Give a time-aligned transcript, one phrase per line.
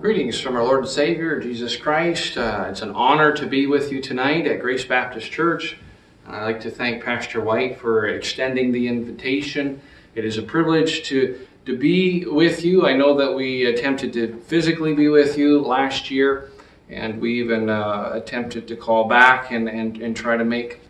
[0.00, 2.38] Greetings from our Lord and Savior, Jesus Christ.
[2.38, 5.76] Uh, it's an honor to be with you tonight at Grace Baptist Church.
[6.26, 9.82] I'd like to thank Pastor White for extending the invitation.
[10.14, 12.86] It is a privilege to, to be with you.
[12.86, 16.50] I know that we attempted to physically be with you last year,
[16.88, 20.80] and we even uh, attempted to call back and, and, and try to make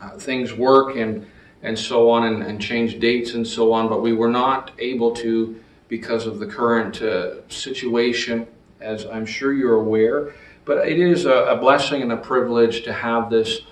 [0.00, 1.26] uh, things work and,
[1.62, 5.14] and so on, and, and change dates and so on, but we were not able
[5.16, 5.60] to
[5.90, 8.46] because of the current uh, situation,
[8.80, 10.32] as I'm sure you're aware.
[10.64, 13.62] But it is a, a blessing and a privilege to have this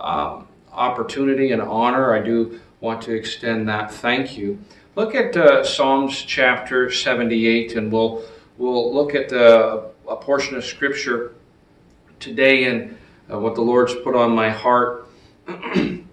[0.00, 2.12] um, opportunity and honor.
[2.12, 4.58] I do want to extend that thank you.
[4.96, 8.24] Look at uh, Psalms chapter 78, and we'll
[8.58, 11.34] we'll look at uh, a portion of Scripture
[12.18, 12.98] today and
[13.32, 15.08] uh, what the Lord's put on my heart.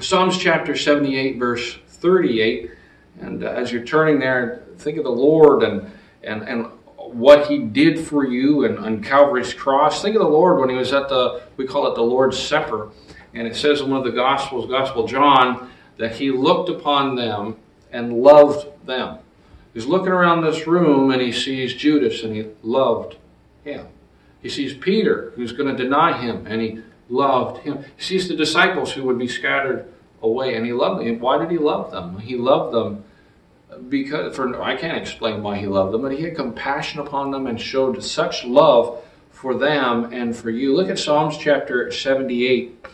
[0.00, 2.72] Psalms chapter 78, verse 38.
[3.20, 5.90] And uh, as you're turning there, think of the Lord and,
[6.22, 10.02] and, and what He did for you and on Calvary's cross.
[10.02, 12.90] Think of the Lord when He was at the, we call it the Lord's Supper.
[13.34, 17.56] And it says in one of the Gospels, Gospel John, that He looked upon them
[17.92, 19.18] and loved them.
[19.74, 23.16] He's looking around this room and he sees Judas and he loved
[23.64, 23.86] him.
[24.42, 27.84] He sees Peter, who's going to deny him, and he loved him.
[27.96, 31.18] He sees the disciples who would be scattered away, and he loved them.
[31.18, 32.18] Why did he love them?
[32.18, 33.04] He loved them
[33.88, 37.46] because for I can't explain why he loved them, but he had compassion upon them
[37.46, 40.74] and showed such love for them and for you.
[40.74, 42.86] Look at Psalms chapter 78,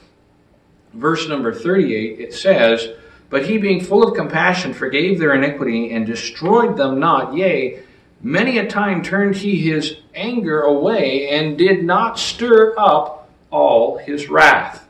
[0.93, 2.21] verse number 38.
[2.21, 2.89] It says,
[3.31, 7.35] But he being full of compassion forgave their iniquity and destroyed them not.
[7.35, 7.81] Yea,
[8.21, 14.29] many a time turned he his anger away and did not stir up all his
[14.29, 14.84] wrath.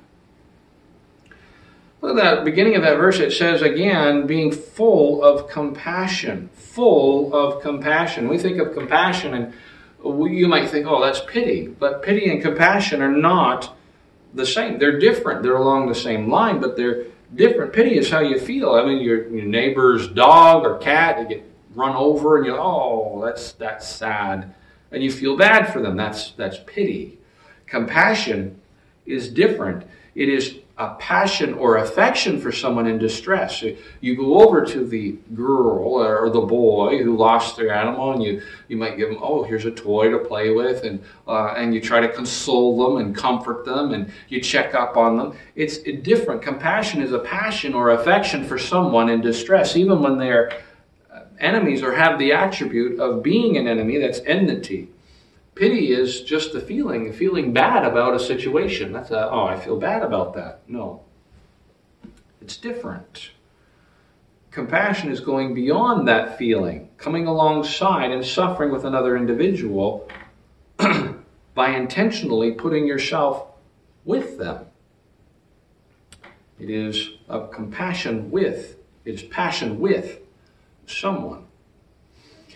[2.04, 3.18] Look at that beginning of that verse.
[3.18, 6.50] It says again, being full of compassion.
[6.52, 8.28] Full of compassion.
[8.28, 9.54] We think of compassion and
[10.04, 11.66] you might think, oh, that's pity.
[11.66, 13.74] But pity and compassion are not
[14.34, 14.78] the same.
[14.78, 15.42] They're different.
[15.42, 17.72] They're along the same line, but they're different.
[17.72, 18.72] Pity is how you feel.
[18.72, 23.22] I mean, your, your neighbor's dog or cat, they get run over and you're, oh,
[23.24, 24.54] that's, that's sad.
[24.92, 25.96] And you feel bad for them.
[25.96, 27.18] That's, that's pity.
[27.64, 28.60] Compassion
[29.06, 29.86] is different.
[30.14, 33.62] It is a passion or affection for someone in distress.
[34.00, 38.42] You go over to the girl or the boy who lost their animal, and you,
[38.66, 41.80] you might give them, oh, here's a toy to play with, and, uh, and you
[41.80, 45.38] try to console them and comfort them, and you check up on them.
[45.54, 46.42] It's different.
[46.42, 50.60] Compassion is a passion or affection for someone in distress, even when they're
[51.12, 54.88] uh, enemies or have the attribute of being an enemy, that's enmity.
[55.54, 58.92] Pity is just the feeling, feeling bad about a situation.
[58.92, 60.60] That's a, oh, I feel bad about that.
[60.66, 61.02] No.
[62.40, 63.30] It's different.
[64.50, 70.08] Compassion is going beyond that feeling, coming alongside and suffering with another individual
[71.54, 73.46] by intentionally putting yourself
[74.04, 74.66] with them.
[76.58, 80.20] It is of compassion with, it is passion with
[80.86, 81.46] someone.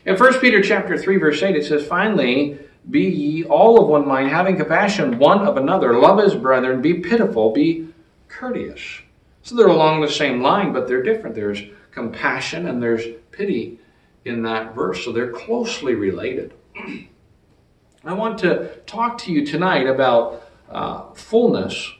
[0.04, 2.58] In 1 Peter chapter 3, verse 8, it says, Finally,
[2.90, 5.98] be ye all of one mind, having compassion one of another.
[5.98, 6.80] Love as brethren.
[6.80, 7.52] Be pitiful.
[7.52, 7.88] Be
[8.28, 9.00] courteous.
[9.42, 11.34] So they're along the same line, but they're different.
[11.34, 13.78] There's compassion and there's pity
[14.24, 15.04] in that verse.
[15.04, 16.54] So they're closely related.
[18.04, 21.92] I want to talk to you tonight about uh, fullness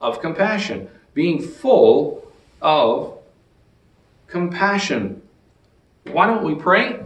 [0.00, 3.18] of compassion, being full of
[4.26, 5.22] compassion.
[6.04, 7.00] Why don't we pray?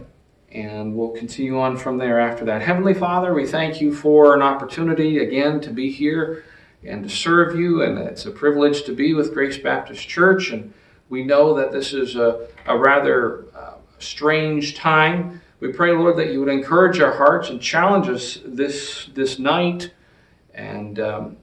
[0.53, 2.61] And we'll continue on from there after that.
[2.61, 6.45] Heavenly Father, we thank you for an opportunity again to be here
[6.85, 10.51] and to serve you, and it's a privilege to be with Grace Baptist Church.
[10.51, 10.71] And
[11.09, 15.41] we know that this is a, a rather uh, strange time.
[15.59, 19.91] We pray, Lord, that you would encourage our hearts and challenge us this this night,
[20.53, 21.37] and um,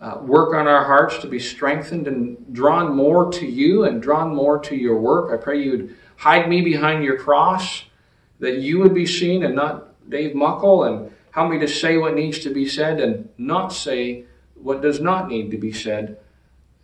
[0.00, 4.34] uh, work on our hearts to be strengthened and drawn more to you and drawn
[4.34, 5.30] more to your work.
[5.30, 7.84] I pray you would hide me behind your cross
[8.38, 12.14] that you would be seen and not Dave Muckle, and help me to say what
[12.14, 14.24] needs to be said and not say
[14.54, 16.18] what does not need to be said.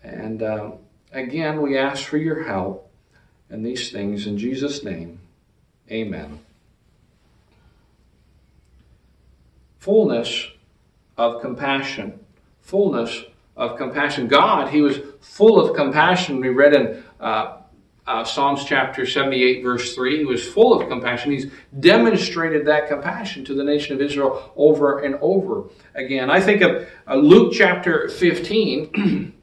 [0.02, 0.74] And um,
[1.12, 2.90] again, we ask for your help
[3.50, 5.20] in these things in Jesus' name.
[5.90, 6.40] Amen.
[9.78, 10.48] Fullness
[11.16, 12.18] of compassion.
[12.60, 13.24] Fullness
[13.56, 14.28] of compassion.
[14.28, 16.40] God, He was full of compassion.
[16.40, 17.61] We read in uh,
[18.06, 20.18] uh, Psalms chapter 78, verse 3.
[20.18, 21.32] He was full of compassion.
[21.32, 25.64] He's demonstrated that compassion to the nation of Israel over and over
[25.94, 26.30] again.
[26.30, 29.34] I think of uh, Luke chapter 15.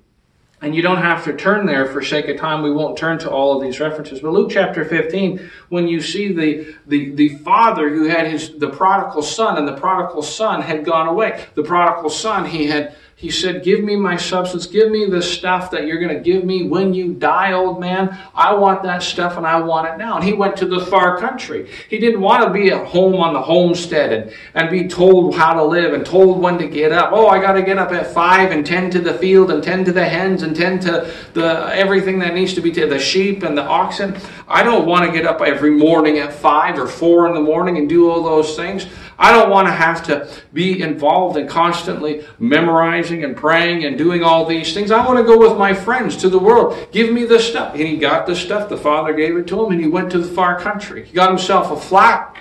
[0.62, 2.64] And you don't have to turn there for sake of time.
[2.64, 4.20] We won't turn to all of these references.
[4.20, 8.70] But Luke chapter 15, when you see the, the, the father who had his the
[8.70, 11.46] prodigal son, and the prodigal son had gone away.
[11.56, 14.66] The prodigal son, he had he said, Give me my substance.
[14.66, 18.18] Give me the stuff that you're going to give me when you die, old man.
[18.34, 20.16] I want that stuff and I want it now.
[20.16, 21.70] And he went to the far country.
[21.90, 25.54] He didn't want to be at home on the homestead and, and be told how
[25.54, 27.10] to live and told when to get up.
[27.12, 29.86] Oh, I got to get up at five and tend to the field and tend
[29.88, 33.44] to the hens and tend to the everything that needs to be to the sheep
[33.44, 34.16] and the oxen.
[34.52, 37.78] I don't want to get up every morning at five or four in the morning
[37.78, 38.88] and do all those things.
[39.20, 44.24] I don't want to have to be involved in constantly memorizing and praying and doing
[44.24, 44.90] all these things.
[44.90, 46.88] I want to go with my friends to the world.
[46.92, 47.76] Give me the stuff.
[47.76, 48.70] And he got the stuff.
[48.70, 51.06] The father gave it to him and he went to the far country.
[51.06, 52.36] He got himself a flat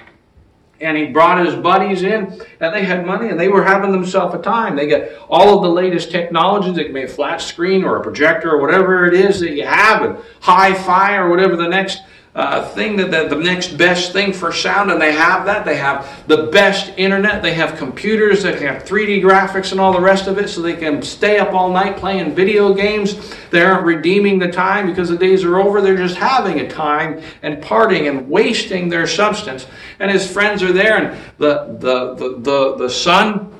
[0.80, 4.34] and he brought his buddies in and they had money and they were having themselves
[4.34, 4.76] a time.
[4.76, 6.76] They got all of the latest technologies.
[6.76, 9.66] They can be a flat screen or a projector or whatever it is that you
[9.66, 12.02] have and hi-fi or whatever the next
[12.38, 15.64] uh, thing that the, next best thing for sound, and they have that.
[15.64, 17.43] They have the best internet.
[17.43, 20.76] They have computers They have 3D graphics and all the rest of it, so they
[20.76, 23.35] can stay up all night playing video games.
[23.50, 25.81] They aren't redeeming the time because the days are over.
[25.81, 29.67] They're just having a time and partying and wasting their substance.
[29.99, 33.57] And his friends are there, and the the the the, the son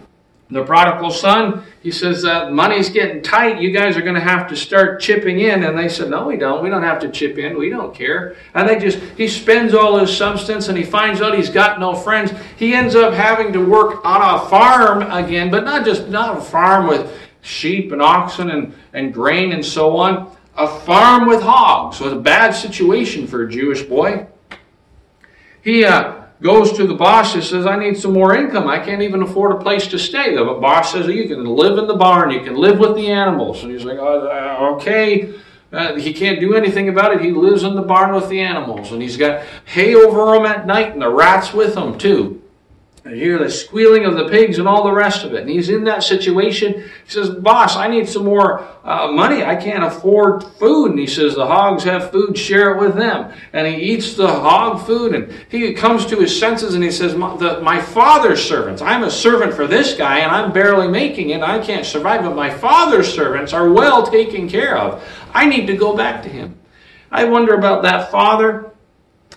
[0.51, 3.61] the prodigal son, he says, uh, money's getting tight.
[3.61, 5.63] You guys are going to have to start chipping in.
[5.63, 6.63] And they said, no, we don't.
[6.63, 7.59] We don't have to chip in.
[7.59, 8.37] We don't care.
[8.55, 11.95] And they just, he spends all his substance and he finds out he's got no
[11.95, 12.33] friends.
[12.57, 16.41] He ends up having to work on a farm again, but not just, not a
[16.41, 20.35] farm with sheep and oxen and, and grain and so on.
[20.57, 22.01] A farm with hogs.
[22.01, 24.27] It's a bad situation for a Jewish boy.
[25.63, 28.69] He, uh, goes to the boss and says, I need some more income.
[28.69, 30.35] I can't even afford a place to stay.
[30.35, 33.63] The boss says, You can live in the barn, you can live with the animals.
[33.63, 35.35] And he's like, oh, Okay.
[35.71, 37.21] Uh, he can't do anything about it.
[37.21, 38.91] He lives in the barn with the animals.
[38.93, 42.38] And he's got hay over him at night and the rats with him, too.
[43.09, 45.41] You hear the squealing of the pigs and all the rest of it.
[45.41, 46.75] And he's in that situation.
[46.75, 49.43] He says, Boss, I need some more uh, money.
[49.43, 50.91] I can't afford food.
[50.91, 53.33] And he says, The hogs have food, share it with them.
[53.55, 57.15] And he eats the hog food and he comes to his senses and he says,
[57.15, 61.31] My, the, my father's servants, I'm a servant for this guy and I'm barely making
[61.31, 61.41] it.
[61.41, 65.03] I can't survive, but my father's servants are well taken care of.
[65.33, 66.59] I need to go back to him.
[67.11, 68.73] I wonder about that father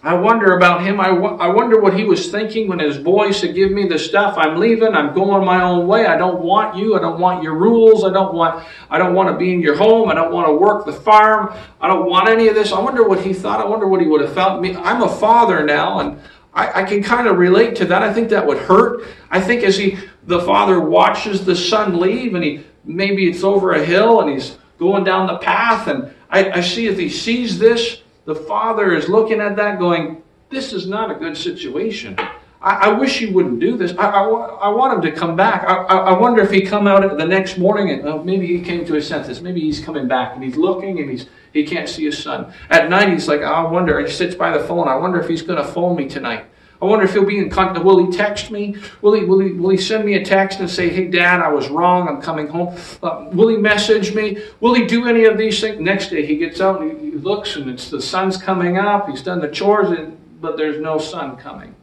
[0.03, 0.99] I wonder about him.
[0.99, 4.35] I, I wonder what he was thinking when his boy said, Give me the stuff.
[4.35, 4.95] I'm leaving.
[4.95, 6.07] I'm going my own way.
[6.07, 6.95] I don't want you.
[6.95, 8.03] I don't want your rules.
[8.03, 10.09] I don't want, I don't want to be in your home.
[10.09, 11.53] I don't want to work the farm.
[11.79, 12.71] I don't want any of this.
[12.71, 13.59] I wonder what he thought.
[13.59, 14.59] I wonder what he would have felt.
[14.59, 16.19] Me, I'm a father now, and
[16.51, 18.01] I, I can kind of relate to that.
[18.01, 19.05] I think that would hurt.
[19.29, 23.73] I think as he, the father watches the son leave, and he maybe it's over
[23.73, 27.59] a hill, and he's going down the path, and I, I see if he sees
[27.59, 32.17] this the father is looking at that going, This is not a good situation.
[32.61, 33.91] I, I wish he wouldn't do this.
[33.97, 35.63] I, I, I want him to come back.
[35.67, 38.85] I, I, wonder if he come out the next morning and oh, maybe he came
[38.85, 39.41] to his senses.
[39.41, 42.53] Maybe he's coming back and he's looking and he's he can't see his son.
[42.69, 43.99] At night he's like, I wonder.
[43.99, 44.87] He sits by the phone.
[44.87, 46.45] I wonder if he's going to phone me tonight.
[46.81, 47.85] I wonder if he'll be in contact.
[47.85, 48.75] Will he text me?
[49.01, 51.49] Will he, will he, will he send me a text and say, hey, Dad, I
[51.49, 52.07] was wrong.
[52.07, 52.75] I'm coming home?
[53.03, 54.37] Uh, will he message me?
[54.61, 55.79] Will he do any of these things?
[55.79, 59.07] Next day he gets out and he, he looks and it's the sun's coming up.
[59.07, 61.75] He's done the chores, and, but there's no sun coming.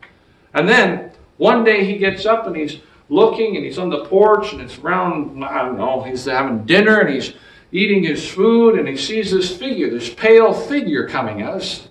[0.54, 4.52] And then one day he gets up and he's looking and he's on the porch
[4.52, 7.34] and it's around, I don't know, he's having dinner and he's
[7.70, 11.87] eating his food and he sees this figure, this pale figure coming out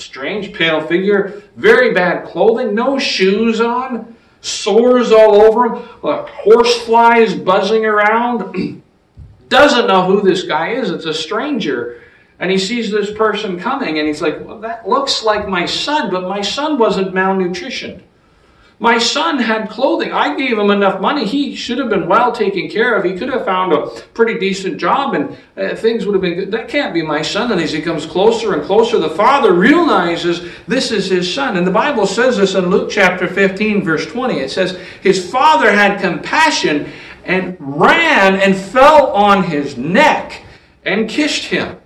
[0.00, 6.82] strange pale figure, very bad clothing, no shoes on, sores all over him, uh, horse
[6.84, 8.82] flies buzzing around.
[9.48, 10.90] Doesn't know who this guy is.
[10.90, 12.02] It's a stranger.
[12.38, 16.10] And he sees this person coming and he's like, well, that looks like my son,
[16.10, 18.00] but my son wasn't malnutritioned.
[18.82, 20.10] My son had clothing.
[20.10, 21.26] I gave him enough money.
[21.26, 23.04] He should have been well taken care of.
[23.04, 26.50] He could have found a pretty decent job and uh, things would have been good.
[26.50, 27.52] That can't be my son.
[27.52, 31.58] And as he comes closer and closer, the father realizes this is his son.
[31.58, 34.38] And the Bible says this in Luke chapter 15, verse 20.
[34.38, 36.90] It says, His father had compassion
[37.24, 40.42] and ran and fell on his neck
[40.86, 41.78] and kissed him.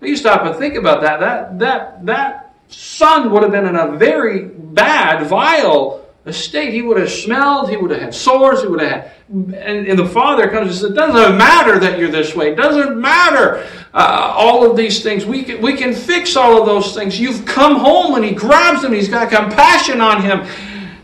[0.00, 1.18] You stop and think about that.
[1.18, 6.72] That, that, that son would have been in a very bad, vile state.
[6.72, 9.12] He would have smelled, he would have had sores, he would have had.
[9.28, 12.52] And, and the father comes and says, It doesn't matter that you're this way.
[12.52, 15.24] It doesn't matter uh, all of these things.
[15.24, 17.18] We can, we can fix all of those things.
[17.18, 20.46] You've come home and he grabs him, he's got compassion on him.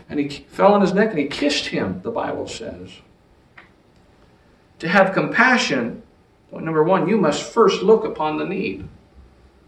[0.09, 2.91] And he fell on his neck and he kissed him, the Bible says.
[4.79, 6.03] To have compassion
[6.51, 8.87] number one, you must first look upon the need.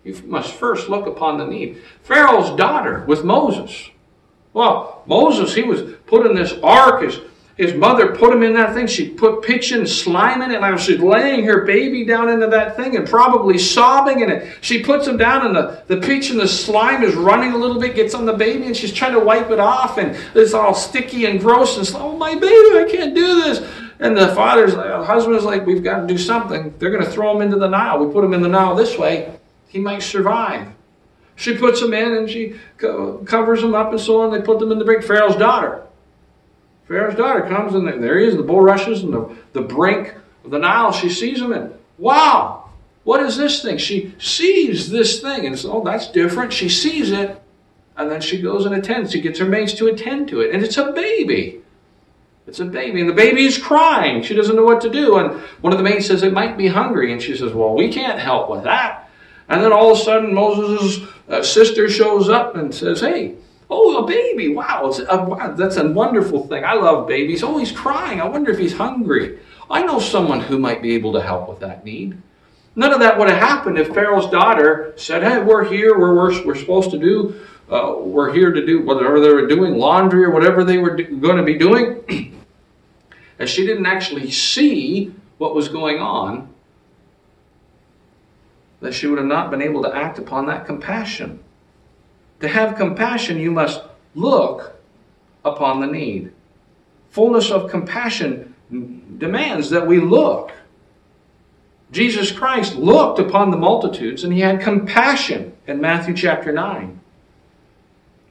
[0.03, 1.82] You must first look upon the need.
[2.03, 3.89] Pharaoh's daughter with Moses.
[4.53, 7.03] Well, Moses, he was put in this ark.
[7.03, 7.20] His,
[7.58, 8.88] his mother put him in that thing.
[8.88, 10.62] She put pitch and slime in it.
[10.62, 14.58] And she's laying her baby down into that thing and probably sobbing in it.
[14.62, 17.79] She puts him down and the, the pitch and the slime is running a little
[17.79, 19.98] bit, gets on the baby, and she's trying to wipe it off.
[19.98, 21.77] And it's all sticky and gross.
[21.77, 23.70] And oh, my baby, I can't do this.
[24.00, 26.74] And the father's, the husband's like, we've got to do something.
[26.79, 28.03] They're going to throw him into the Nile.
[28.03, 29.38] We put him in the Nile this way.
[29.69, 30.67] He might survive.
[31.35, 34.31] She puts him in and she covers him up and so on.
[34.31, 35.03] They put them in the brink.
[35.03, 35.83] Pharaoh's daughter.
[36.88, 40.57] Pharaoh's daughter comes and there he is, the bulrushes and the, the brink of the
[40.57, 40.91] Nile.
[40.91, 42.71] She sees him and, wow,
[43.03, 43.77] what is this thing?
[43.77, 46.51] She sees this thing and says, oh, that's different.
[46.51, 47.39] She sees it
[47.95, 49.11] and then she goes and attends.
[49.11, 50.53] She gets her maids to attend to it.
[50.53, 51.61] And it's a baby.
[52.47, 53.01] It's a baby.
[53.01, 54.23] And the baby is crying.
[54.23, 55.17] She doesn't know what to do.
[55.19, 57.13] And one of the maids says, it might be hungry.
[57.13, 59.05] And she says, well, we can't help with that.
[59.50, 63.36] And then all of a sudden, Moses' uh, sister shows up and says, Hey,
[63.70, 64.50] oh, a baby.
[64.50, 66.63] Wow, a, wow, that's a wonderful thing.
[66.63, 67.44] I love babies.
[67.44, 68.22] Oh, he's crying.
[68.22, 69.39] I wonder if he's hungry.
[69.70, 72.22] I know someone who might be able to help with that need.
[72.75, 75.98] None of that would have happened if Pharaoh's daughter said, Hey, we're here.
[75.98, 77.41] We're, we're, we're supposed to do,
[77.72, 81.18] uh, we're here to do whatever they were doing, laundry or whatever they were do,
[81.18, 82.03] going to be doing.
[83.39, 86.53] and she didn't actually see what was going on
[88.81, 91.43] that she would have not been able to act upon that compassion.
[92.39, 93.81] To have compassion, you must
[94.15, 94.75] look
[95.43, 96.31] upon the need.
[97.09, 98.55] Fullness of compassion
[99.17, 100.51] demands that we look.
[101.91, 107.00] Jesus Christ looked upon the multitudes and he had compassion in Matthew chapter 9.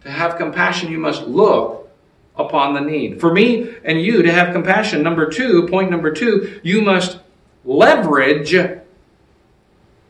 [0.02, 1.90] To have compassion, you must look
[2.37, 3.21] upon the need.
[3.21, 7.19] For me and you to have compassion, number two, point number two, you must
[7.64, 8.55] leverage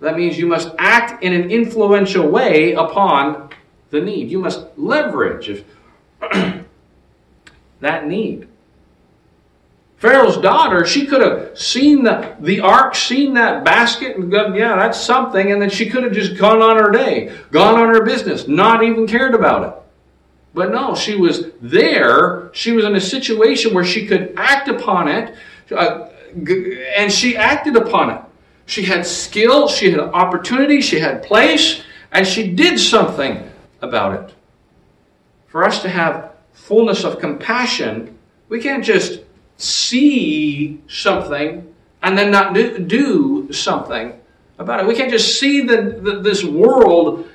[0.00, 3.50] that means you must act in an influential way upon
[3.90, 4.30] the need.
[4.30, 5.64] You must leverage
[7.80, 8.48] that need.
[9.96, 14.76] Pharaoh's daughter, she could have seen the, the ark, seen that basket, and gone, yeah,
[14.76, 18.04] that's something, and then she could have just gone on her day, gone on her
[18.04, 19.74] business, not even cared about it.
[20.54, 22.50] But no, she was there.
[22.52, 25.34] She was in a situation where she could act upon it,
[25.76, 26.08] uh,
[26.96, 28.22] and she acted upon it.
[28.68, 31.82] She had skill, she had opportunity, she had place,
[32.12, 34.34] and she did something about it.
[35.46, 38.18] For us to have fullness of compassion,
[38.50, 39.20] we can't just
[39.56, 44.20] see something and then not do, do something
[44.58, 44.86] about it.
[44.86, 47.26] We can't just see the, the, this world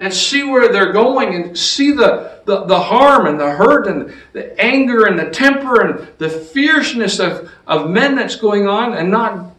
[0.00, 4.12] and see where they're going and see the, the, the harm and the hurt and
[4.34, 9.10] the anger and the temper and the fierceness of, of men that's going on and
[9.10, 9.50] not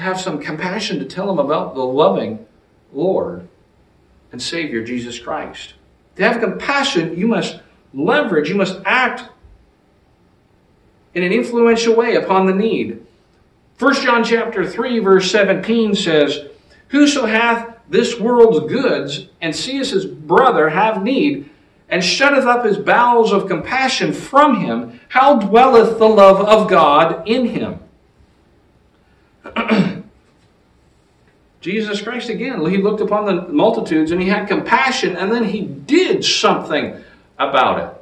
[0.00, 2.46] have some compassion to tell them about the loving
[2.92, 3.48] Lord
[4.32, 5.74] and Savior Jesus Christ.
[6.16, 7.60] To have compassion, you must
[7.94, 9.30] leverage, you must act
[11.14, 13.04] in an influential way upon the need.
[13.78, 16.46] 1 John chapter 3 verse 17 says,
[16.88, 21.48] Whoso hath this world's goods and seeth his brother have need,
[21.88, 27.26] and shutteth up his bowels of compassion from him, how dwelleth the love of God
[27.26, 27.80] in him?
[31.60, 35.62] Jesus Christ again, he looked upon the multitudes and he had compassion and then he
[35.62, 36.96] did something
[37.38, 37.94] about it.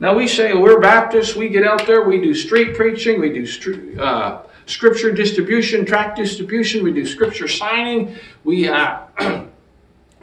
[0.00, 3.98] Now we say we're Baptists, we get out there, we do street preaching, we do
[4.00, 8.98] uh, scripture distribution, tract distribution, we do scripture signing, we uh,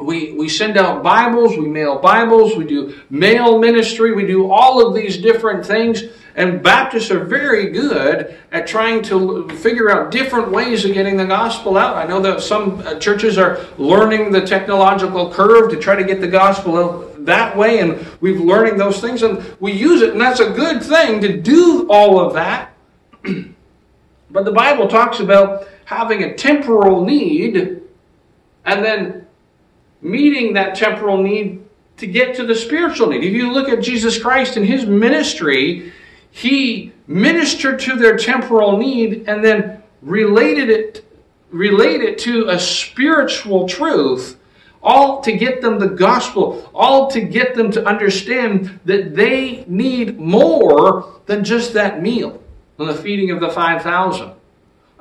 [0.02, 4.86] we we send out Bibles, we mail Bibles, we do mail ministry, we do all
[4.86, 6.04] of these different things
[6.36, 11.26] and Baptists are very good at trying to figure out different ways of getting the
[11.26, 11.98] gospel out.
[11.98, 16.22] I know that some uh, churches are learning the technological curve to try to get
[16.22, 20.22] the gospel out that way, and we're learning those things, and we use it, and
[20.22, 22.74] that's a good thing to do all of that.
[24.32, 27.82] but the Bible talks about having a temporal need
[28.64, 29.21] and then
[30.02, 31.64] meeting that temporal need
[31.98, 33.24] to get to the spiritual need.
[33.24, 35.94] If you look at Jesus Christ and his ministry,
[36.32, 41.06] he ministered to their temporal need and then related it
[41.52, 44.40] related to a spiritual truth
[44.82, 50.18] all to get them the gospel all to get them to understand that they need
[50.18, 52.42] more than just that meal
[52.80, 54.32] on the feeding of the 5000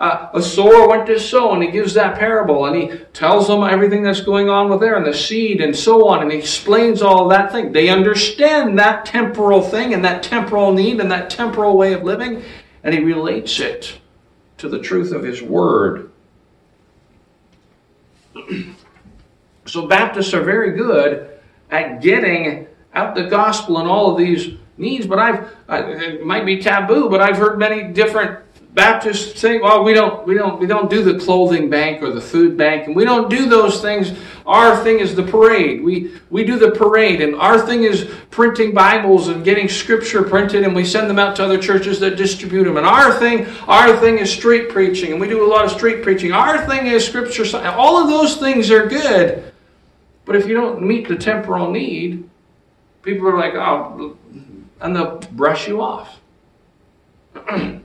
[0.00, 3.62] uh, a sower went to sow, and he gives that parable, and he tells them
[3.62, 7.02] everything that's going on with there, and the seed, and so on, and he explains
[7.02, 7.70] all that thing.
[7.70, 12.42] They understand that temporal thing, and that temporal need, and that temporal way of living,
[12.82, 13.98] and he relates it
[14.56, 16.10] to the truth of his word.
[19.66, 21.28] so Baptists are very good
[21.70, 26.58] at getting out the gospel and all of these needs, but I've it might be
[26.58, 28.40] taboo, but I've heard many different
[28.72, 32.20] Baptists say, well, we don't, we don't, we don't do the clothing bank or the
[32.20, 34.12] food bank, and we don't do those things.
[34.46, 35.82] Our thing is the parade.
[35.82, 40.62] We we do the parade, and our thing is printing Bibles and getting Scripture printed,
[40.62, 42.76] and we send them out to other churches that distribute them.
[42.76, 46.04] And our thing, our thing is street preaching, and we do a lot of street
[46.04, 46.30] preaching.
[46.30, 47.44] Our thing is Scripture.
[47.70, 49.52] All of those things are good,
[50.24, 52.28] but if you don't meet the temporal need,
[53.02, 54.16] people are like, oh,
[54.80, 56.20] and they'll brush you off.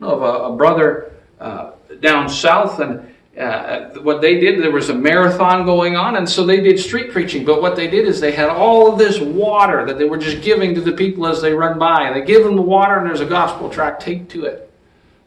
[0.00, 4.94] of a, a brother uh, down south, and uh, what they did, there was a
[4.94, 7.44] marathon going on, and so they did street preaching.
[7.44, 10.42] But what they did is they had all of this water that they were just
[10.42, 12.02] giving to the people as they run by.
[12.02, 14.70] And they give them the water, and there's a gospel tract taped to it.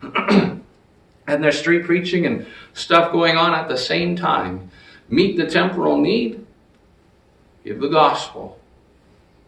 [1.28, 4.70] and there's street preaching and stuff going on at the same time.
[5.10, 6.46] Meet the temporal need,
[7.64, 8.60] give the gospel.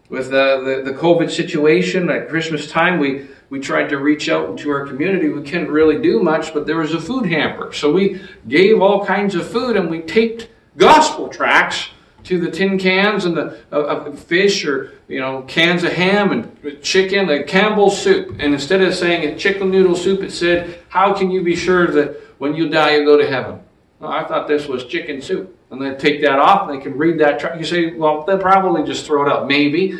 [0.09, 4.57] With the, the, the COVID situation at Christmas time, we we tried to reach out
[4.59, 5.29] to our community.
[5.29, 7.71] We couldn't really do much, but there was a food hamper.
[7.73, 11.89] So we gave all kinds of food and we taped gospel tracts
[12.25, 16.81] to the tin cans and the uh, fish or you know cans of ham and
[16.81, 18.35] chicken, the Campbell's soup.
[18.39, 21.87] And instead of saying a chicken noodle soup, it said, "How can you be sure
[21.87, 23.59] that when you die you go to heaven?"
[23.99, 26.97] Well, I thought this was chicken soup, and they take that off and they can
[26.97, 27.39] read that.
[27.39, 27.59] Tract.
[27.59, 29.99] You say, "Well, they'll probably just throw it out." Maybe,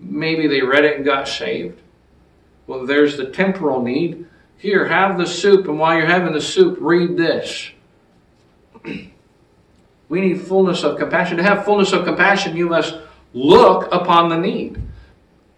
[0.00, 1.78] maybe they read it and got saved.
[2.68, 4.26] Well, there's the temporal need.
[4.58, 7.70] Here, have the soup, and while you're having the soup, read this.
[10.08, 11.38] we need fullness of compassion.
[11.38, 12.98] To have fullness of compassion, you must
[13.32, 14.82] look upon the need.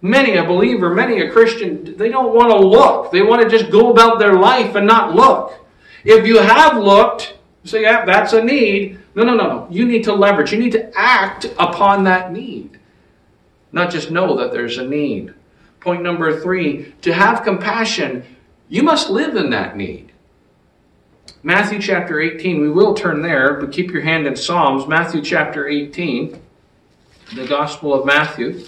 [0.00, 3.10] Many a believer, many a Christian, they don't want to look.
[3.10, 5.66] They want to just go about their life and not look.
[6.04, 9.00] If you have looked, say, yeah, that's a need.
[9.16, 9.68] No, no, no, no.
[9.68, 10.52] You need to leverage.
[10.52, 12.78] You need to act upon that need.
[13.72, 15.34] Not just know that there's a need.
[15.80, 18.24] Point number three to have compassion,
[18.68, 20.12] you must live in that need.
[21.42, 24.86] Matthew chapter 18, we will turn there, but keep your hand in Psalms.
[24.86, 26.38] Matthew chapter 18,
[27.34, 28.66] the Gospel of Matthew.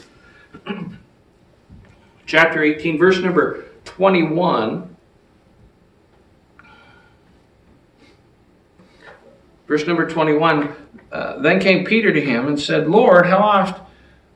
[2.26, 4.96] chapter 18, verse number 21.
[9.68, 10.74] Verse number 21
[11.12, 13.80] uh, Then came Peter to him and said, Lord, how oft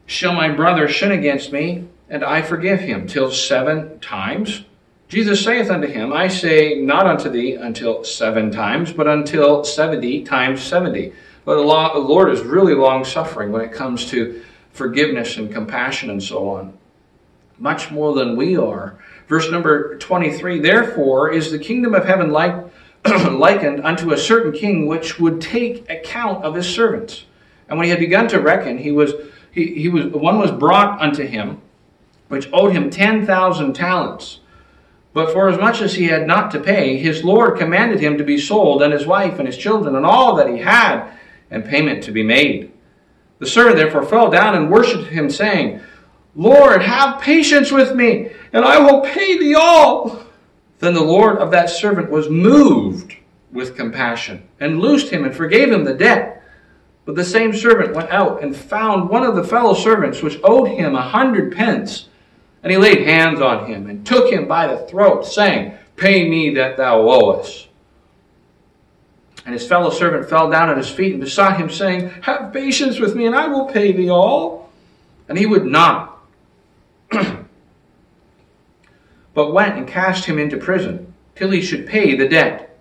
[0.04, 4.64] shall my brother sin against me and I forgive him till seven times?
[5.08, 10.24] Jesus saith unto him, I say not unto thee until seven times, but until seventy
[10.24, 11.12] times seventy.
[11.44, 14.42] But the Lord is really long suffering when it comes to
[14.72, 16.76] forgiveness and compassion and so on.
[17.58, 18.98] Much more than we are.
[19.28, 22.54] Verse number 23 Therefore is the kingdom of heaven like,
[23.30, 27.24] likened unto a certain king which would take account of his servants.
[27.68, 29.12] And when he had begun to reckon, he was
[29.52, 31.62] he, he was one was brought unto him
[32.28, 34.40] which owed him 10,000 talents.
[35.12, 38.24] But for as much as he had not to pay, his Lord commanded him to
[38.24, 41.10] be sold, and his wife and his children, and all that he had,
[41.50, 42.72] and payment to be made.
[43.38, 45.80] The servant therefore fell down and worshipped him, saying,
[46.34, 50.26] Lord, have patience with me, and I will pay thee all.
[50.80, 53.16] Then the Lord of that servant was moved
[53.52, 56.42] with compassion, and loosed him, and forgave him the debt.
[57.06, 60.68] But the same servant went out and found one of the fellow servants which owed
[60.68, 62.08] him a hundred pence
[62.66, 66.52] and he laid hands on him and took him by the throat, saying, Pay me
[66.54, 67.68] that thou owest.
[69.44, 72.98] And his fellow servant fell down at his feet and besought him, saying, Have patience
[72.98, 74.68] with me, and I will pay thee all.
[75.28, 76.18] And he would not,
[79.32, 82.76] but went and cast him into prison till he should pay the debt.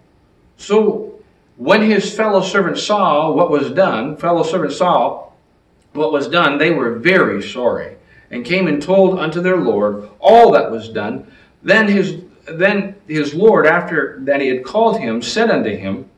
[0.58, 1.20] So
[1.58, 5.30] when his fellow servants saw what was done, fellow servants saw
[5.94, 7.98] what was done, they were very sorry
[8.32, 11.32] and came and told unto their Lord all that was done.
[11.64, 16.10] Then his, then his Lord, after that he had called him, said unto him,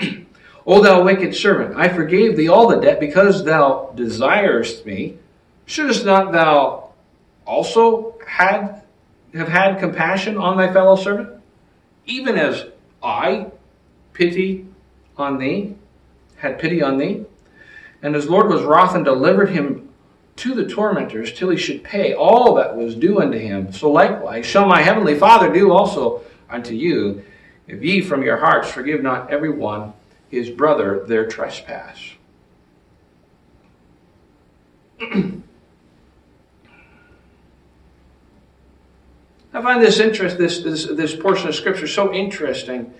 [0.66, 5.16] O thou wicked servant, I forgave thee all the debt because thou desirest me.
[5.66, 6.90] Shouldst not thou
[7.46, 8.82] also had,
[9.34, 11.40] have had compassion on thy fellow servant,
[12.06, 12.66] even as
[13.02, 13.50] I
[14.12, 14.66] pity
[15.16, 15.74] on thee,
[16.36, 17.24] had pity on thee?
[18.02, 19.89] And his Lord was wroth and delivered him
[20.40, 23.72] to the tormentors till he should pay all that was due unto him.
[23.72, 27.22] So likewise shall my heavenly Father do also unto you,
[27.66, 29.92] if ye from your hearts forgive not every one
[30.30, 31.98] his brother their trespass.
[39.52, 42.94] I find this interest, this, this, this portion of scripture so interesting.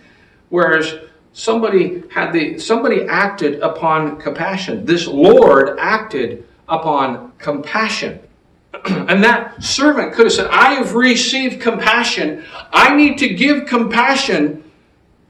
[0.48, 0.98] Whereas
[1.32, 4.84] somebody had the somebody acted upon compassion.
[4.84, 8.20] This Lord acted upon compassion.
[8.84, 12.44] and that servant could have said, I have received compassion.
[12.72, 14.64] I need to give compassion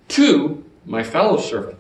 [0.08, 1.78] to my fellow servant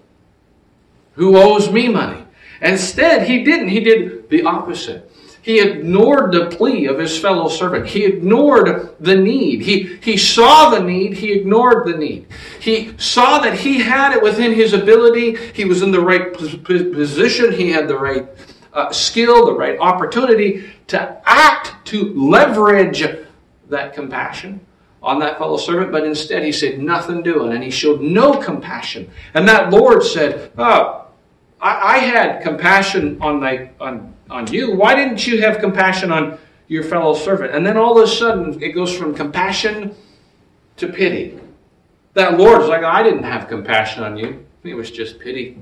[1.14, 2.24] who owes me money.
[2.62, 3.68] Instead, he didn't.
[3.68, 5.10] He did the opposite.
[5.42, 7.86] He ignored the plea of his fellow servant.
[7.86, 9.62] He ignored the need.
[9.62, 11.14] He, he saw the need.
[11.14, 12.26] He ignored the need.
[12.60, 15.36] He saw that he had it within his ability.
[15.54, 17.52] He was in the right position.
[17.52, 18.26] He had the right
[18.72, 23.04] uh, skill, the right opportunity to act, to leverage
[23.68, 24.60] that compassion
[25.02, 29.10] on that fellow servant, but instead he said, Nothing doing, and he showed no compassion.
[29.34, 31.06] And that Lord said, Oh,
[31.60, 34.74] I, I had compassion on, my, on on you.
[34.74, 37.54] Why didn't you have compassion on your fellow servant?
[37.54, 39.94] And then all of a sudden, it goes from compassion
[40.76, 41.38] to pity.
[42.14, 44.46] That Lord's like, I didn't have compassion on you.
[44.62, 45.58] It was just pity.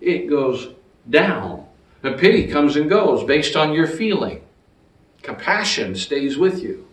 [0.00, 0.74] It goes
[1.10, 1.61] down.
[2.02, 4.42] The pity comes and goes based on your feeling.
[5.22, 6.88] Compassion stays with you.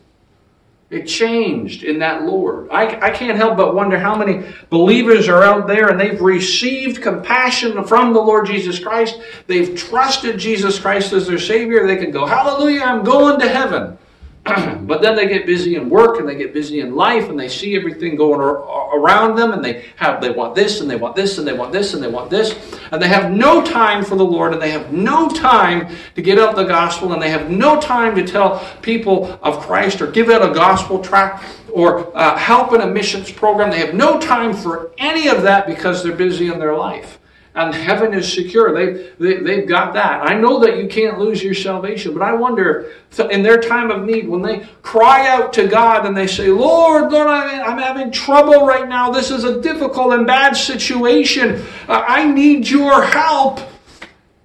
[0.90, 2.68] It changed in that Lord.
[2.72, 7.02] I, I can't help but wonder how many believers are out there and they've received
[7.02, 9.20] compassion from the Lord Jesus Christ.
[9.46, 11.86] They've trusted Jesus Christ as their Savior.
[11.86, 14.00] They can go, Hallelujah, I'm going to heaven.
[14.82, 17.50] but then they get busy in work and they get busy in life and they
[17.50, 21.38] see everything going around them and they have they want this and they want this
[21.38, 24.26] and they want this and they want this and they have no time for the
[24.26, 27.80] Lord and they have no time to get out the gospel and they have no
[27.80, 32.74] time to tell people of Christ or give out a gospel tract or uh, help
[32.74, 33.70] in a missions program.
[33.70, 37.19] They have no time for any of that because they're busy in their life
[37.56, 38.74] and heaven is secure.
[38.74, 40.30] They, they, they've got that.
[40.30, 42.92] I know that you can't lose your salvation, but I wonder
[43.32, 47.12] in their time of need, when they cry out to God and they say, Lord,
[47.12, 49.10] Lord, I'm having trouble right now.
[49.10, 51.66] This is a difficult and bad situation.
[51.88, 53.60] I need your help.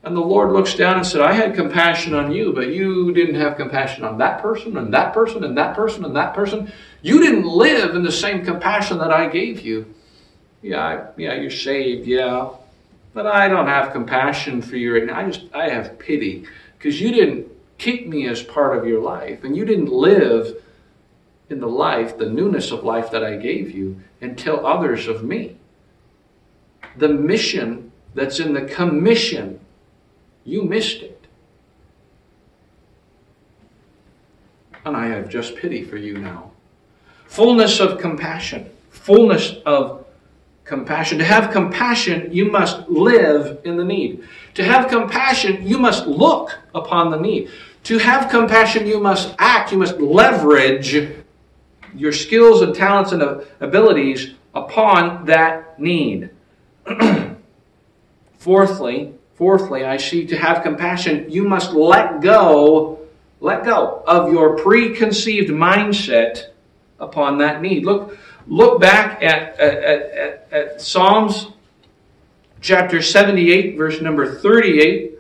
[0.03, 3.37] And the Lord looks down and said, I had compassion on you, but you didn't
[3.37, 6.71] have compassion on that person and that person and that person and that person.
[7.01, 9.95] You didn't live in the same compassion that I gave you.
[10.61, 12.51] Yeah, yeah, you're saved, yeah.
[13.15, 15.19] But I don't have compassion for you right now.
[15.19, 16.45] I just, I have pity
[16.77, 17.47] because you didn't
[17.79, 20.61] keep me as part of your life and you didn't live
[21.49, 25.23] in the life, the newness of life that I gave you and tell others of
[25.23, 25.57] me.
[26.97, 29.61] The mission that's in the commission,
[30.45, 31.27] you missed it.
[34.85, 36.51] And I have just pity for you now.
[37.27, 40.04] Fullness of compassion, fullness of
[40.65, 41.19] compassion.
[41.19, 44.25] To have compassion, you must live in the need.
[44.55, 47.51] To have compassion, you must look upon the need.
[47.85, 51.13] To have compassion, you must act, you must leverage
[51.95, 53.23] your skills and talents and
[53.61, 56.31] abilities upon that need.
[58.39, 63.01] fourthly, fourthly, I see to have compassion, you must let go,
[63.41, 66.51] let go of your preconceived mindset
[67.01, 67.85] upon that need.
[67.85, 71.49] Look, look back at, at, at, at Psalms
[72.61, 75.19] chapter 78, verse number 38.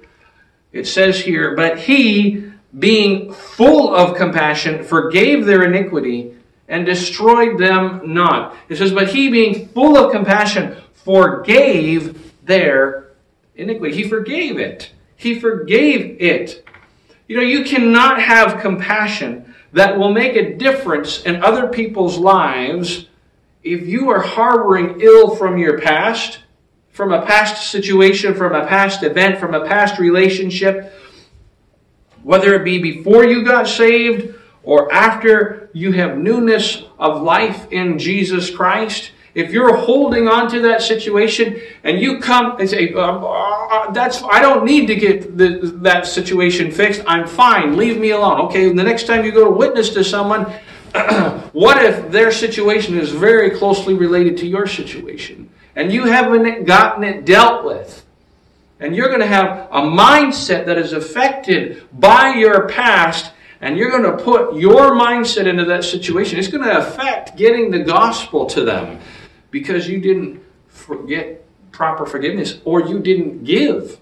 [0.72, 6.34] It says here, But he, being full of compassion, forgave their iniquity
[6.68, 8.56] and destroyed them not.
[8.68, 13.12] It says, But he, being full of compassion, forgave their
[13.54, 13.94] iniquity.
[13.94, 14.90] He forgave it.
[15.16, 16.66] He forgave it.
[17.28, 23.08] You know, you cannot have compassion that will make a difference in other people's lives
[23.64, 26.40] if you are harboring ill from your past,
[26.90, 30.92] from a past situation, from a past event, from a past relationship,
[32.22, 37.98] whether it be before you got saved or after you have newness of life in
[37.98, 43.00] Jesus Christ, if you're holding on to that situation and you come and say, uh,
[43.00, 47.02] uh, "That's I don't need to get the, that situation fixed.
[47.06, 47.76] I'm fine.
[47.76, 48.72] Leave me alone." Okay.
[48.72, 50.46] The next time you go to witness to someone,
[51.52, 57.02] what if their situation is very closely related to your situation and you haven't gotten
[57.02, 58.04] it dealt with?
[58.78, 63.90] And you're going to have a mindset that is affected by your past, and you're
[63.90, 66.38] going to put your mindset into that situation.
[66.38, 69.00] It's going to affect getting the gospel to them
[69.50, 70.42] because you didn't
[71.06, 73.98] get proper forgiveness or you didn't give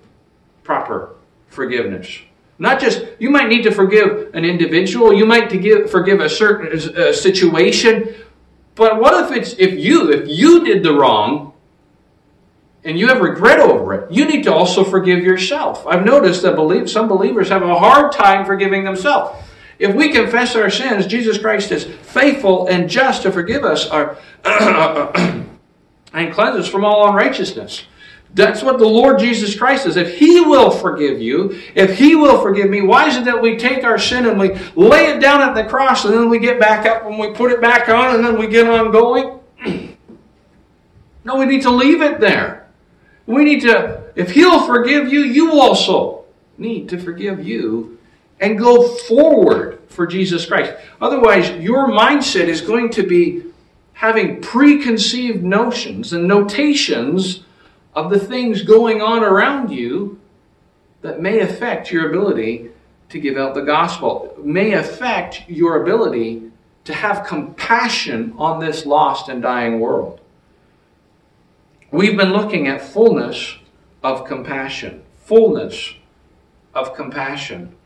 [0.62, 1.14] proper
[1.48, 2.18] forgiveness.
[2.58, 6.28] Not just, you might need to forgive an individual, you might to give, forgive a
[6.28, 6.78] certain
[7.12, 8.14] situation,
[8.74, 11.52] but what if it's, if you, if you did the wrong,
[12.84, 15.86] and you have regret over it, you need to also forgive yourself.
[15.86, 19.38] I've noticed that believe, some believers have a hard time forgiving themselves.
[19.78, 24.16] If we confess our sins, Jesus Christ is faithful and just to forgive us our,
[24.44, 27.84] and cleanse us from all unrighteousness.
[28.34, 29.96] That's what the Lord Jesus Christ is.
[29.96, 33.56] If He will forgive you, if He will forgive me, why is it that we
[33.56, 36.58] take our sin and we lay it down at the cross and then we get
[36.58, 39.38] back up and we put it back on and then we get on going?
[41.24, 42.68] no, we need to leave it there.
[43.26, 46.24] We need to, if He'll forgive you, you also
[46.56, 47.98] need to forgive you
[48.40, 50.72] and go forward for Jesus Christ.
[51.02, 53.42] Otherwise, your mindset is going to be
[53.92, 57.44] having preconceived notions and notations
[57.94, 60.20] of the things going on around you
[61.02, 62.70] that may affect your ability
[63.09, 66.50] to give out the gospel, may affect your ability
[66.85, 70.20] to have compassion on this lost and dying world.
[71.90, 73.57] We've been looking at fullness
[74.02, 75.02] of compassion.
[75.24, 75.94] Fullness
[76.74, 77.76] of compassion.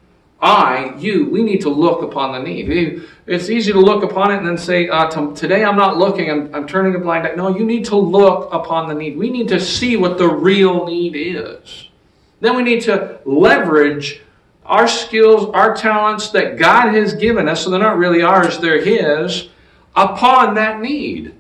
[0.47, 3.03] I, you, we need to look upon the need.
[3.27, 6.55] It's easy to look upon it and then say, uh, Today I'm not looking, I'm,
[6.55, 7.35] I'm turning a blind eye.
[7.35, 9.17] No, you need to look upon the need.
[9.17, 11.89] We need to see what the real need is.
[12.39, 14.21] Then we need to leverage
[14.65, 18.85] our skills, our talents that God has given us, so they're not really ours, they're
[18.85, 19.49] His,
[19.97, 21.35] upon that need.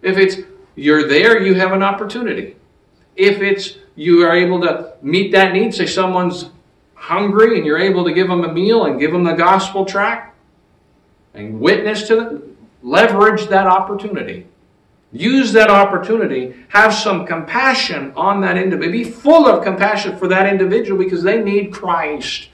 [0.00, 0.36] If it's
[0.76, 2.56] you're there, you have an opportunity.
[3.16, 6.48] If it's you are able to meet that need, say someone's
[7.00, 10.36] hungry and you're able to give them a meal and give them the gospel tract
[11.32, 14.46] and witness to them, leverage that opportunity.
[15.10, 16.54] Use that opportunity.
[16.68, 18.92] Have some compassion on that individual.
[18.92, 22.48] Be full of compassion for that individual because they need Christ.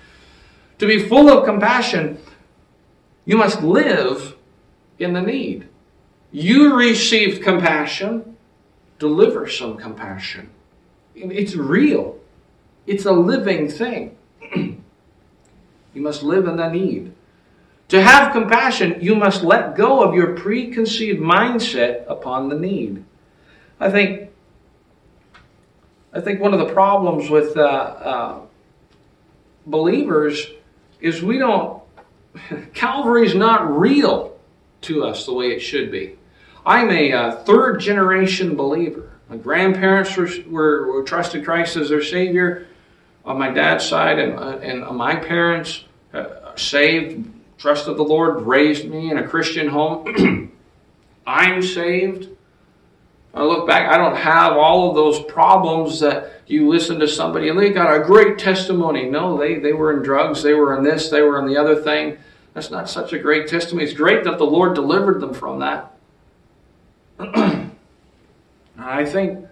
[0.78, 2.18] To be full of compassion,
[3.24, 4.36] you must live
[4.98, 5.68] in the need.
[6.30, 8.36] You received compassion,
[8.98, 10.50] deliver some compassion.
[11.14, 12.18] It's real,
[12.86, 14.16] it's a living thing.
[15.96, 17.10] You must live in the need.
[17.88, 23.02] To have compassion, you must let go of your preconceived mindset upon the need.
[23.80, 24.30] I think,
[26.12, 28.40] I think one of the problems with uh, uh,
[29.64, 30.46] believers
[31.00, 31.82] is we don't,
[32.74, 34.38] Calvary is not real
[34.82, 36.18] to us the way it should be.
[36.66, 39.12] I'm a uh, third generation believer.
[39.30, 42.66] My grandparents were, were, were trusted Christ as their Savior
[43.26, 45.84] on my dad's side and, uh, and my parents
[46.14, 50.52] uh, saved, trusted the Lord, raised me in a Christian home.
[51.26, 52.28] I'm saved.
[53.34, 57.48] I look back, I don't have all of those problems that you listen to somebody
[57.48, 59.10] and they got a great testimony.
[59.10, 61.74] No, they, they were in drugs, they were in this, they were in the other
[61.74, 62.16] thing.
[62.54, 63.84] That's not such a great testimony.
[63.84, 65.92] It's great that the Lord delivered them from that.
[68.78, 69.46] I think,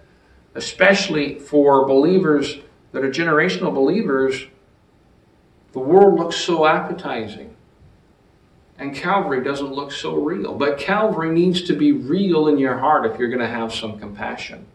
[0.54, 2.56] especially for believers
[2.94, 4.46] that are generational believers,
[5.72, 7.56] the world looks so appetizing.
[8.78, 10.54] And Calvary doesn't look so real.
[10.54, 13.98] But Calvary needs to be real in your heart if you're going to have some
[13.98, 14.66] compassion.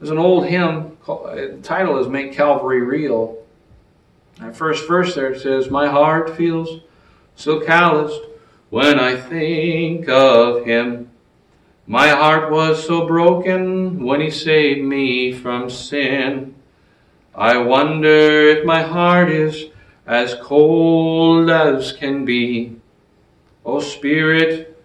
[0.00, 3.36] There's an old hymn, uh, the title is Make Calvary Real.
[4.40, 6.80] That first verse there says, My heart feels
[7.36, 8.22] so calloused
[8.70, 11.10] when I think of him.
[11.86, 16.54] My heart was so broken when he saved me from sin.
[17.38, 19.66] I wonder if my heart is
[20.08, 22.74] as cold as can be.
[23.64, 24.76] O Spirit,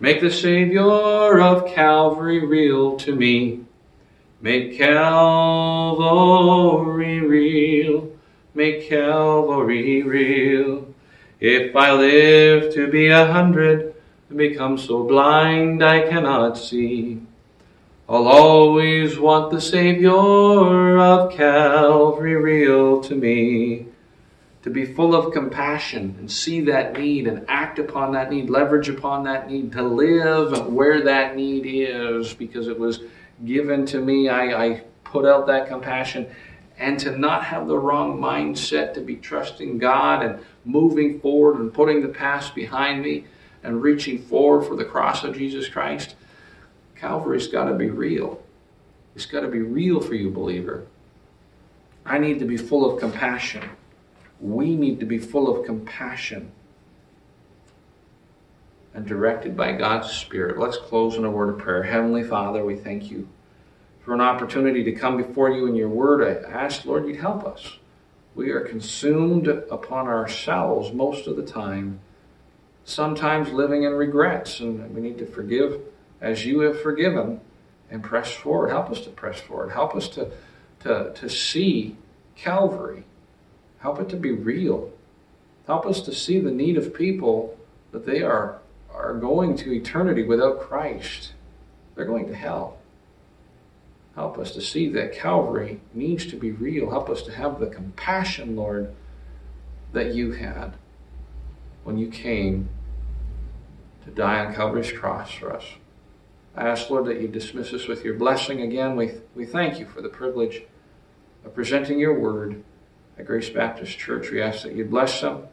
[0.00, 3.66] make the Savior of Calvary real to me.
[4.40, 6.00] Make Calvary
[7.20, 8.10] real,
[8.54, 10.94] make Calvary real.
[11.38, 13.94] If I live to be a hundred
[14.30, 17.20] and become so blind I cannot see,
[18.10, 23.86] I'll always want the Savior of Calvary real to me.
[24.62, 28.88] To be full of compassion and see that need and act upon that need, leverage
[28.88, 32.98] upon that need, to live where that need is because it was
[33.44, 34.28] given to me.
[34.28, 36.26] I, I put out that compassion
[36.78, 41.72] and to not have the wrong mindset, to be trusting God and moving forward and
[41.72, 43.26] putting the past behind me
[43.62, 46.16] and reaching forward for the cross of Jesus Christ.
[47.00, 48.42] Calvary's got to be real.
[49.16, 50.86] It's got to be real for you, believer.
[52.04, 53.68] I need to be full of compassion.
[54.38, 56.52] We need to be full of compassion
[58.92, 60.58] and directed by God's Spirit.
[60.58, 61.82] Let's close in a word of prayer.
[61.82, 63.28] Heavenly Father, we thank you
[64.04, 66.22] for an opportunity to come before you in your word.
[66.22, 67.78] I ask, Lord, you'd help us.
[68.34, 72.00] We are consumed upon ourselves most of the time,
[72.84, 75.80] sometimes living in regrets, and we need to forgive
[76.20, 77.40] as you have forgiven
[77.90, 78.70] and press forward.
[78.70, 79.72] Help us to press forward.
[79.72, 80.30] Help us to,
[80.80, 81.96] to, to see
[82.36, 83.04] Calvary.
[83.78, 84.92] Help it to be real.
[85.66, 87.58] Help us to see the need of people
[87.92, 88.58] that they are,
[88.92, 91.32] are going to eternity without Christ.
[91.94, 92.78] They're going to hell.
[94.14, 96.90] Help us to see that Calvary needs to be real.
[96.90, 98.92] Help us to have the compassion, Lord,
[99.92, 100.74] that you had
[101.84, 102.68] when you came
[104.04, 105.64] to die on Calvary's cross for us.
[106.56, 108.96] I ask, Lord, that you dismiss us with your blessing again.
[108.96, 110.62] We, we thank you for the privilege
[111.44, 112.62] of presenting your word
[113.18, 114.30] at Grace Baptist Church.
[114.30, 115.44] We ask that you bless them.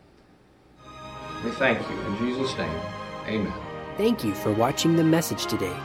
[1.44, 2.00] We thank you.
[2.02, 2.82] In Jesus' name,
[3.26, 3.54] amen.
[3.96, 5.76] Thank you for watching the message today.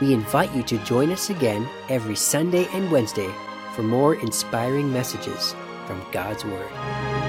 [0.00, 3.30] We invite you to join us again every Sunday and Wednesday
[3.74, 5.54] for more inspiring messages
[5.86, 7.19] from God's Word.